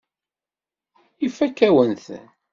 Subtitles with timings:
[1.25, 2.25] Ifakk-awen-ten.